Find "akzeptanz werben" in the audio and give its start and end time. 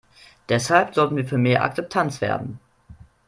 1.63-2.59